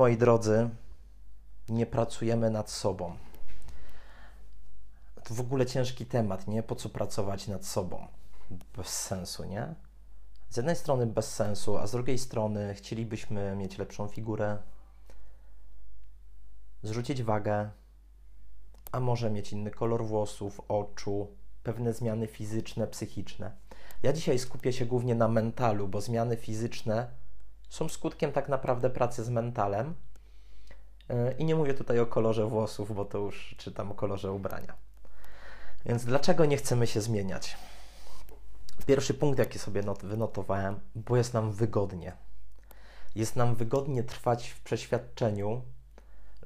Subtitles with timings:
[0.00, 0.70] Moi drodzy,
[1.68, 3.16] nie pracujemy nad sobą.
[5.24, 6.62] To w ogóle ciężki temat, nie?
[6.62, 8.06] Po co pracować nad sobą?
[8.76, 9.74] Bez sensu, nie?
[10.50, 14.58] Z jednej strony bez sensu, a z drugiej strony chcielibyśmy mieć lepszą figurę,
[16.82, 17.70] zrzucić wagę,
[18.92, 21.28] a może mieć inny kolor włosów, oczu,
[21.62, 23.52] pewne zmiany fizyczne, psychiczne.
[24.02, 27.19] Ja dzisiaj skupię się głównie na mentalu, bo zmiany fizyczne
[27.70, 29.94] są skutkiem tak naprawdę pracy z mentalem.
[31.08, 34.74] E, I nie mówię tutaj o kolorze włosów, bo to już czytam o kolorze ubrania.
[35.86, 37.56] Więc dlaczego nie chcemy się zmieniać?
[38.86, 42.12] Pierwszy punkt, jaki sobie wynotowałem, bo jest nam wygodnie.
[43.14, 45.62] Jest nam wygodnie trwać w przeświadczeniu,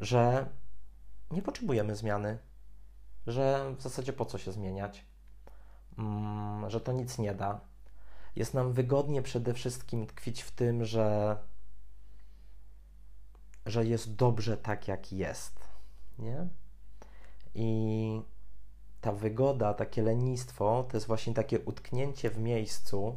[0.00, 0.46] że
[1.30, 2.38] nie potrzebujemy zmiany,
[3.26, 5.04] że w zasadzie po co się zmieniać,
[5.98, 7.60] mm, że to nic nie da.
[8.36, 11.36] Jest nam wygodnie przede wszystkim tkwić w tym, że,
[13.66, 15.60] że jest dobrze tak, jak jest.
[16.18, 16.48] Nie?
[17.54, 18.22] I
[19.00, 23.16] ta wygoda, takie lenistwo, to jest właśnie takie utknięcie w miejscu,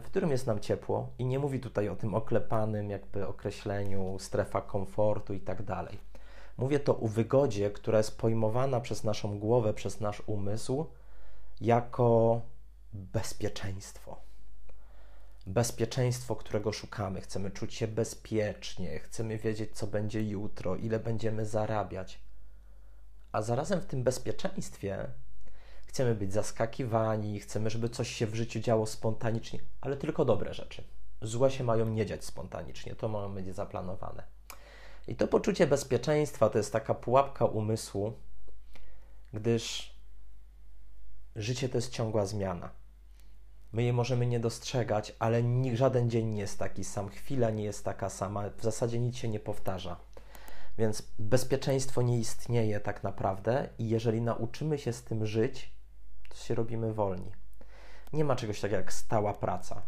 [0.00, 1.08] w którym jest nam ciepło.
[1.18, 5.98] I nie mówi tutaj o tym oklepanym jakby określeniu strefa komfortu i tak dalej.
[6.56, 10.86] Mówię to o wygodzie, która jest pojmowana przez naszą głowę, przez nasz umysł
[11.60, 12.40] jako
[12.92, 14.16] bezpieczeństwo.
[15.46, 17.20] Bezpieczeństwo, którego szukamy.
[17.20, 22.20] Chcemy czuć się bezpiecznie, chcemy wiedzieć, co będzie jutro, ile będziemy zarabiać.
[23.32, 25.06] A zarazem w tym bezpieczeństwie
[25.86, 30.84] chcemy być zaskakiwani, chcemy, żeby coś się w życiu działo spontanicznie, ale tylko dobre rzeczy.
[31.22, 34.22] Złe się mają nie dziać spontanicznie, to ma być zaplanowane.
[35.08, 38.12] I to poczucie bezpieczeństwa to jest taka pułapka umysłu,
[39.32, 39.94] gdyż
[41.38, 42.70] życie to jest ciągła zmiana.
[43.72, 45.42] My je możemy nie dostrzegać, ale
[45.74, 49.28] żaden dzień nie jest taki sam, chwila nie jest taka sama, w zasadzie nic się
[49.28, 49.96] nie powtarza.
[50.78, 55.72] Więc bezpieczeństwo nie istnieje tak naprawdę, i jeżeli nauczymy się z tym żyć,
[56.28, 57.32] to się robimy wolni.
[58.12, 59.82] Nie ma czegoś takiego jak stała praca.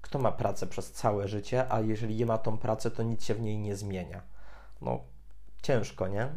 [0.00, 3.34] Kto ma pracę przez całe życie, a jeżeli nie ma tą pracę, to nic się
[3.34, 4.22] w niej nie zmienia
[4.80, 5.00] no
[5.62, 6.28] ciężko, nie?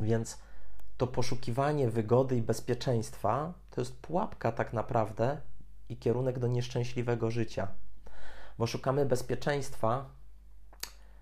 [0.00, 0.38] Więc
[1.00, 5.40] to poszukiwanie wygody i bezpieczeństwa to jest pułapka tak naprawdę
[5.88, 7.68] i kierunek do nieszczęśliwego życia.
[8.58, 10.10] Bo szukamy bezpieczeństwa,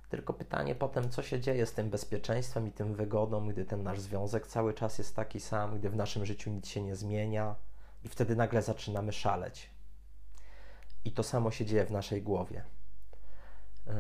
[0.09, 4.01] tylko pytanie potem, co się dzieje z tym bezpieczeństwem i tym wygodą, gdy ten nasz
[4.01, 7.55] związek cały czas jest taki sam, gdy w naszym życiu nic się nie zmienia
[8.05, 9.71] i wtedy nagle zaczynamy szaleć.
[11.05, 12.65] I to samo się dzieje w naszej głowie.
[13.87, 13.93] Yy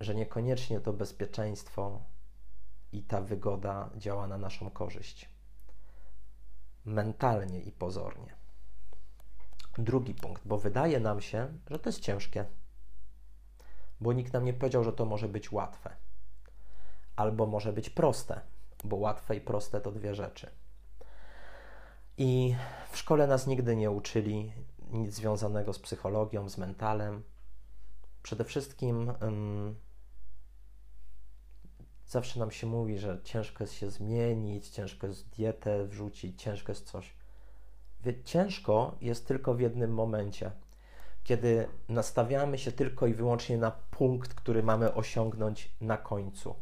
[0.00, 2.00] że niekoniecznie to bezpieczeństwo
[2.94, 5.28] i ta wygoda działa na naszą korzyść.
[6.84, 8.34] Mentalnie i pozornie.
[9.78, 12.46] Drugi punkt, bo wydaje nam się, że to jest ciężkie,
[14.00, 15.96] bo nikt nam nie powiedział, że to może być łatwe,
[17.16, 18.40] albo może być proste,
[18.84, 20.50] bo łatwe i proste to dwie rzeczy.
[22.18, 22.54] I
[22.90, 24.52] w szkole nas nigdy nie uczyli
[24.90, 27.22] nic związanego z psychologią, z mentalem.
[28.22, 29.12] Przede wszystkim
[32.06, 36.90] zawsze nam się mówi, że ciężko jest się zmienić, ciężko jest dietę wrzucić, ciężko jest
[36.90, 37.14] coś.
[38.24, 40.50] Ciężko jest tylko w jednym momencie,
[41.24, 46.54] kiedy nastawiamy się tylko i wyłącznie na punkt, który mamy osiągnąć na końcu.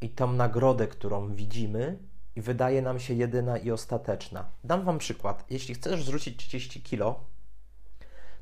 [0.00, 1.98] I tą nagrodę, którą widzimy,
[2.36, 4.44] wydaje nam się jedyna i ostateczna.
[4.64, 5.44] Dam Wam przykład.
[5.50, 7.20] Jeśli chcesz zrzucić 30 kilo,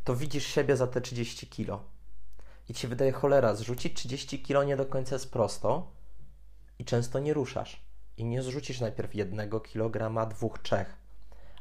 [0.04, 1.93] to widzisz siebie za te 30 kilo
[2.68, 5.92] i ci się wydaje cholera, zrzucić 30 kg nie do końca jest prosto
[6.78, 7.84] i często nie ruszasz.
[8.16, 10.96] I nie zrzucisz najpierw jednego kilograma, dwóch, trzech.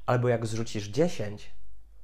[0.06, 1.52] Albo jak zrzucisz 10,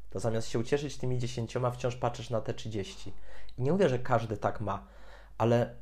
[0.09, 3.13] to zamiast się ucieszyć tymi 10, wciąż patrzysz na te 30.
[3.57, 4.87] I nie mówię, że każdy tak ma,
[5.37, 5.75] ale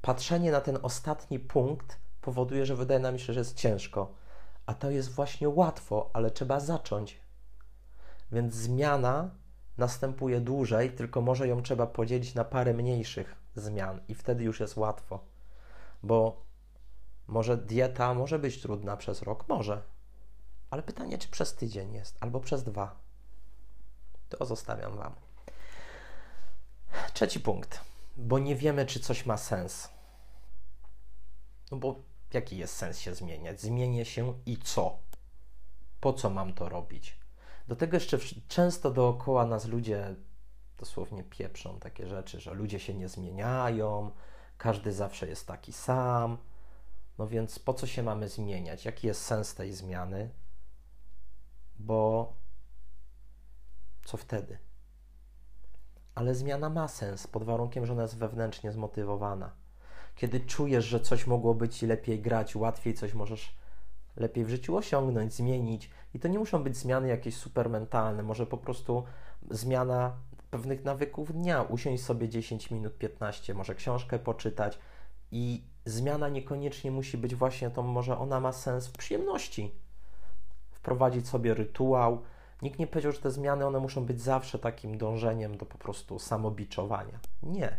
[0.00, 4.14] patrzenie na ten ostatni punkt powoduje, że wydaje nam się, że jest ciężko.
[4.66, 7.20] A to jest właśnie łatwo, ale trzeba zacząć.
[8.32, 9.30] Więc zmiana
[9.78, 14.76] następuje dłużej, tylko może ją trzeba podzielić na parę mniejszych zmian i wtedy już jest
[14.76, 15.20] łatwo.
[16.02, 16.42] Bo
[17.26, 19.82] może dieta może być trudna przez rok, może.
[20.70, 22.96] Ale pytanie, czy przez tydzień jest, albo przez dwa.
[24.28, 25.12] To zostawiam Wam.
[27.12, 27.80] Trzeci punkt.
[28.16, 29.88] Bo nie wiemy, czy coś ma sens.
[31.70, 32.02] No bo
[32.32, 33.60] jaki jest sens się zmieniać?
[33.60, 34.98] Zmienię się i co?
[36.00, 37.18] Po co mam to robić?
[37.68, 38.18] Do tego jeszcze
[38.48, 40.14] często dookoła nas ludzie
[40.78, 44.10] dosłownie pieprzą takie rzeczy, że ludzie się nie zmieniają,
[44.58, 46.38] każdy zawsze jest taki sam.
[47.18, 48.84] No więc po co się mamy zmieniać?
[48.84, 50.30] Jaki jest sens tej zmiany?
[51.78, 52.32] Bo
[54.04, 54.58] co wtedy?
[56.18, 59.52] ale zmiana ma sens pod warunkiem, że ona jest wewnętrznie zmotywowana.
[60.14, 63.57] Kiedy czujesz, że coś mogło być lepiej grać, łatwiej coś możesz
[64.18, 65.90] lepiej w życiu osiągnąć, zmienić.
[66.14, 69.04] I to nie muszą być zmiany jakieś supermentalne, może po prostu
[69.50, 70.16] zmiana
[70.50, 71.62] pewnych nawyków dnia.
[71.62, 74.78] Usiąść sobie 10 minut, 15, może książkę poczytać
[75.32, 79.74] i zmiana niekoniecznie musi być właśnie tą, może ona ma sens w przyjemności.
[80.70, 82.22] Wprowadzić sobie rytuał.
[82.62, 86.18] Nikt nie powiedział, że te zmiany one muszą być zawsze takim dążeniem do po prostu
[86.18, 87.18] samobiczowania.
[87.42, 87.78] Nie.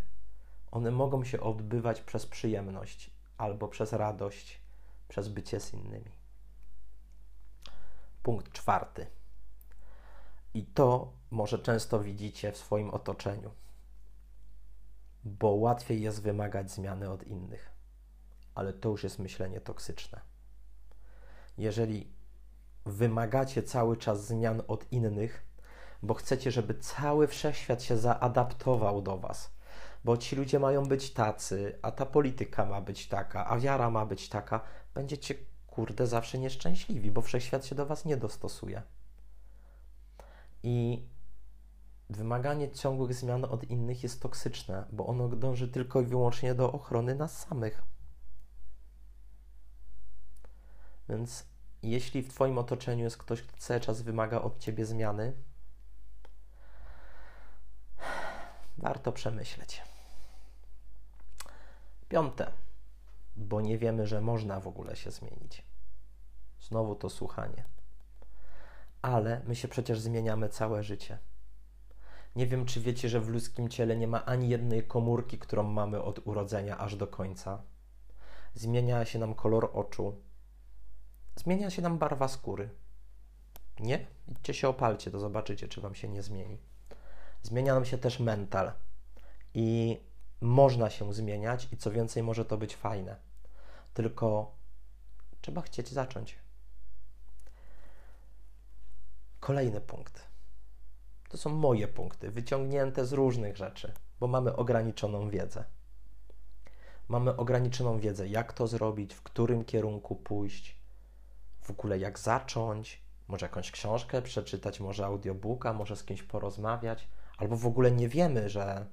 [0.71, 4.62] One mogą się odbywać przez przyjemność albo przez radość,
[5.07, 6.19] przez bycie z innymi.
[8.30, 9.06] Punkt czwarty.
[10.54, 13.52] I to może często widzicie w swoim otoczeniu,
[15.24, 17.72] bo łatwiej jest wymagać zmiany od innych,
[18.56, 20.22] ale to już jest myślenie toksyczne.
[21.58, 22.14] Jeżeli
[22.86, 25.44] wymagacie cały czas zmian od innych,
[26.04, 29.52] bo chcecie, żeby cały wszechświat się zaadaptował do Was,
[30.04, 34.06] bo ci ludzie mają być tacy, a ta polityka ma być taka, a wiara ma
[34.06, 34.62] być taka,
[34.94, 35.36] będziecie
[35.71, 38.81] kurde zawsze nieszczęśliwi, bo wszechświat się do Was nie dostosuje.
[40.63, 41.06] I
[42.10, 47.16] wymaganie ciągłych zmian od innych jest toksyczne, bo ono dąży tylko i wyłącznie do ochrony
[47.16, 47.81] nas samych.
[51.10, 51.45] Więc
[51.83, 55.33] jeśli w Twoim otoczeniu jest ktoś, kto cały czas wymaga od Ciebie zmiany,
[58.77, 59.81] warto przemyśleć.
[62.10, 62.51] Piąte,
[63.39, 65.65] bo nie wiemy, że można w ogóle się zmienić.
[66.62, 67.65] Znowu to słuchanie.
[69.01, 71.18] Ale my się przecież zmieniamy całe życie.
[72.36, 76.01] Nie wiem, czy wiecie, że w ludzkim ciele nie ma ani jednej komórki, którą mamy
[76.01, 77.62] od urodzenia aż do końca.
[78.53, 80.21] Zmienia się nam kolor oczu.
[81.36, 82.69] Zmienia się nam barwa skóry.
[83.80, 84.07] Nie?
[84.27, 86.57] Idźcie się opalcie, to zobaczycie, czy wam się nie zmieni.
[87.41, 88.71] Zmienia nam się też mental.
[89.53, 90.00] I
[90.41, 93.29] można się zmieniać, i co więcej, może to być fajne.
[93.94, 94.56] Tylko
[95.41, 96.39] trzeba chcieć zacząć.
[99.39, 100.27] Kolejny punkt.
[101.30, 105.63] To są moje punkty, wyciągnięte z różnych rzeczy, bo mamy ograniczoną wiedzę.
[107.07, 110.80] Mamy ograniczoną wiedzę, jak to zrobić, w którym kierunku pójść,
[111.62, 117.07] w ogóle jak zacząć, może jakąś książkę przeczytać, może audiobooka, może z kimś porozmawiać,
[117.38, 118.86] albo w ogóle nie wiemy, że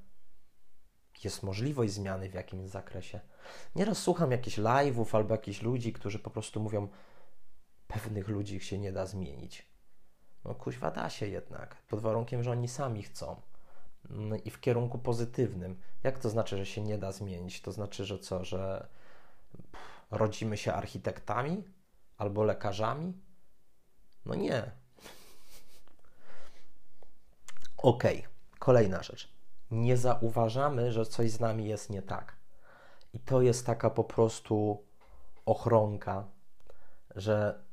[1.25, 3.21] jest możliwość zmiany w jakimś zakresie.
[3.75, 6.89] Nieraz słucham jakichś live'ów albo jakichś ludzi, którzy po prostu mówią,
[7.89, 9.67] pewnych ludzi się nie da zmienić.
[10.45, 13.41] No kuźwa da się jednak, pod warunkiem, że oni sami chcą.
[14.11, 15.81] No I w kierunku pozytywnym.
[16.03, 17.61] Jak to znaczy, że się nie da zmienić?
[17.61, 18.89] To znaczy, że co, że
[20.11, 21.65] rodzimy się architektami
[22.19, 23.13] albo lekarzami?
[24.25, 24.71] No nie.
[27.77, 28.31] Okej, okay.
[28.59, 29.36] kolejna rzecz.
[29.71, 32.37] Nie zauważamy, że coś z nami jest nie tak.
[33.13, 34.85] I to jest taka po prostu
[35.47, 36.25] ochronka,
[37.17, 37.65] że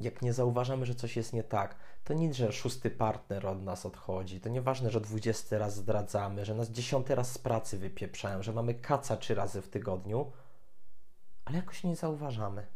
[0.00, 3.86] jak nie zauważamy, że coś jest nie tak, to nic, że szósty partner od nas
[3.86, 8.52] odchodzi, to nieważne, że dwudziesty raz zdradzamy, że nas dziesiąty raz z pracy wypieprzają, że
[8.52, 10.32] mamy kaca trzy razy w tygodniu,
[11.44, 12.66] ale jakoś nie zauważamy.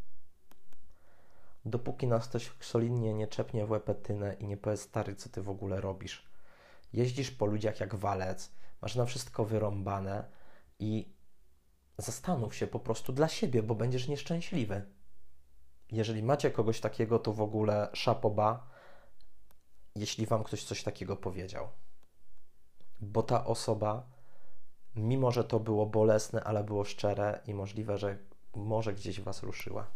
[1.64, 5.50] Dopóki nas ktoś solidnie nie czepnie w łepetynę i nie powie, stary, co ty w
[5.50, 6.27] ogóle robisz.
[6.92, 8.52] Jeździsz po ludziach jak walec,
[8.82, 10.30] masz na wszystko wyrąbane
[10.78, 11.14] i
[11.98, 14.82] zastanów się po prostu dla siebie, bo będziesz nieszczęśliwy.
[15.92, 18.68] Jeżeli macie kogoś takiego, to w ogóle szapoba,
[19.94, 21.68] jeśli wam ktoś coś takiego powiedział.
[23.00, 24.06] Bo ta osoba,
[24.96, 28.18] mimo że to było bolesne, ale było szczere i możliwe, że
[28.54, 29.86] może gdzieś was ruszyła.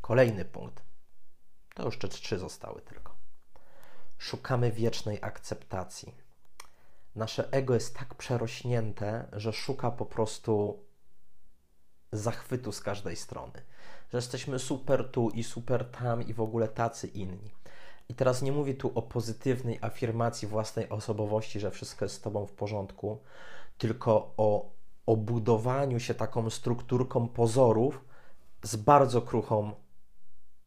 [0.00, 0.82] Kolejny punkt.
[1.74, 3.19] To jeszcze trzy zostały tylko.
[4.20, 6.14] Szukamy wiecznej akceptacji.
[7.14, 10.84] Nasze ego jest tak przerośnięte, że szuka po prostu
[12.12, 13.62] zachwytu z każdej strony
[14.12, 17.50] że jesteśmy super tu i super tam i w ogóle tacy inni.
[18.08, 22.46] I teraz nie mówię tu o pozytywnej afirmacji własnej osobowości, że wszystko jest z Tobą
[22.46, 23.18] w porządku,
[23.78, 24.70] tylko o
[25.06, 28.04] obudowaniu się taką strukturką pozorów
[28.62, 29.72] z bardzo kruchą,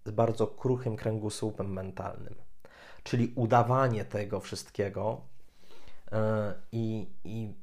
[0.05, 2.35] z bardzo kruchym kręgosłupem mentalnym.
[3.03, 5.21] Czyli udawanie tego wszystkiego
[6.11, 6.17] yy,
[6.71, 7.53] i, i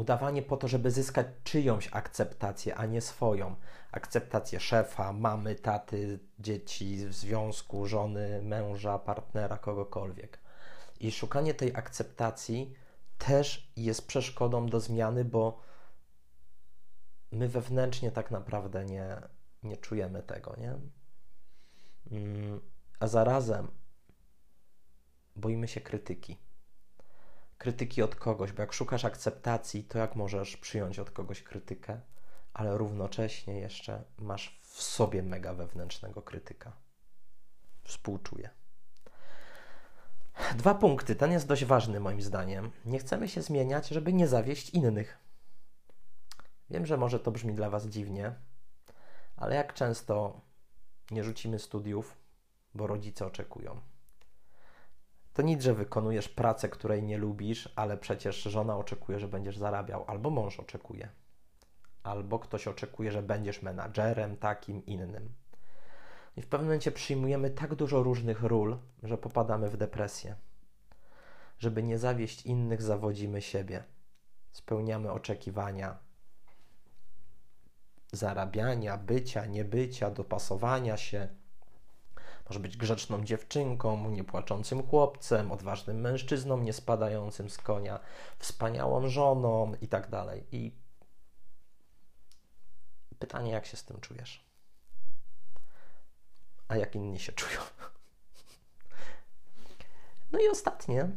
[0.00, 3.56] Udawanie po to, żeby zyskać czyjąś akceptację, a nie swoją.
[3.92, 10.38] Akceptację szefa, mamy, taty, dzieci, związku, żony, męża, partnera, kogokolwiek.
[11.00, 12.74] I szukanie tej akceptacji
[13.18, 15.60] też jest przeszkodą do zmiany, bo
[17.32, 19.16] my wewnętrznie tak naprawdę nie,
[19.62, 20.74] nie czujemy tego, nie?
[22.10, 22.60] Mm,
[23.00, 23.68] a zarazem
[25.40, 26.38] boimy się krytyki
[27.60, 32.00] krytyki od kogoś, bo jak szukasz akceptacji, to jak możesz przyjąć od kogoś krytykę,
[32.54, 36.72] ale równocześnie jeszcze masz w sobie mega wewnętrznego krytyka.
[37.84, 38.50] Współczuję.
[40.56, 41.14] Dwa punkty.
[41.14, 42.70] Ten jest dość ważny moim zdaniem.
[42.84, 45.18] Nie chcemy się zmieniać, żeby nie zawieść innych.
[46.70, 48.34] Wiem, że może to brzmi dla Was dziwnie,
[49.36, 50.40] ale jak często
[51.10, 52.16] nie rzucimy studiów,
[52.74, 53.80] bo rodzice oczekują.
[55.34, 60.04] To nic, że wykonujesz pracę, której nie lubisz, ale przecież żona oczekuje, że będziesz zarabiał,
[60.06, 61.08] albo mąż oczekuje,
[62.02, 65.34] albo ktoś oczekuje, że będziesz menadżerem takim, innym.
[66.36, 70.36] I w pewnym momencie przyjmujemy tak dużo różnych ról, że popadamy w depresję.
[71.58, 73.84] Żeby nie zawieść innych, zawodzimy siebie.
[74.52, 75.98] Spełniamy oczekiwania
[78.12, 81.28] zarabiania, bycia, niebycia, dopasowania się.
[82.50, 88.00] Może być grzeczną dziewczynką, niepłaczącym chłopcem, odważnym mężczyzną, nie spadającym z konia,
[88.38, 90.46] wspaniałą żoną i tak dalej.
[90.52, 90.72] I
[93.18, 94.44] pytanie, jak się z tym czujesz?
[96.68, 97.60] A jak inni się czują?
[100.32, 101.08] No i ostatnie,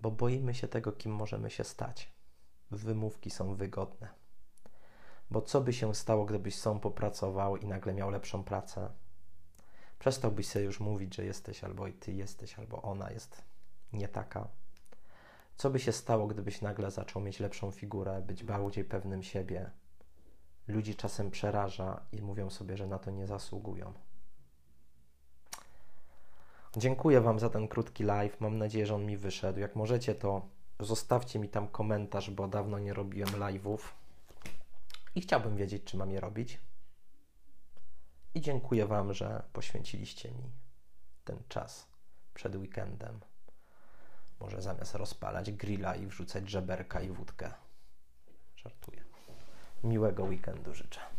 [0.00, 2.12] bo boimy się tego, kim możemy się stać.
[2.70, 4.08] Wymówki są wygodne.
[5.30, 9.03] Bo co by się stało, gdybyś sam popracował i nagle miał lepszą pracę?
[10.04, 13.42] Przestałbyś sobie już mówić, że jesteś albo ty jesteś, albo ona jest
[13.92, 14.48] nie taka.
[15.56, 19.70] Co by się stało, gdybyś nagle zaczął mieć lepszą figurę, być bardziej pewnym siebie?
[20.68, 23.92] Ludzi czasem przeraża i mówią sobie, że na to nie zasługują.
[26.76, 28.40] Dziękuję Wam za ten krótki live.
[28.40, 29.60] Mam nadzieję, że on mi wyszedł.
[29.60, 30.48] Jak możecie, to
[30.80, 33.78] zostawcie mi tam komentarz, bo dawno nie robiłem live'ów
[35.14, 36.60] i chciałbym wiedzieć, czy mam je robić.
[38.34, 40.50] I dziękuję Wam, że poświęciliście mi
[41.24, 41.88] ten czas
[42.34, 43.20] przed weekendem.
[44.40, 47.52] Może zamiast rozpalać grilla i wrzucać żeberka i wódkę.
[48.56, 49.04] Żartuję.
[49.84, 51.13] Miłego weekendu życzę.